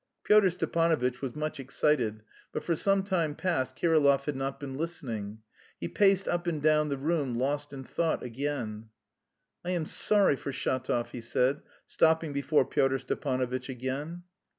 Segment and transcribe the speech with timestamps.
[0.23, 5.43] Pyotr Stepanovitch was much excited, but for some time past Kirillov had not been listening.
[5.79, 8.89] He paced up and down the room, lost in thought again.
[9.63, 14.23] "I am sorry for Shatov," he said, stopping before Pyotr Stepanovitch again.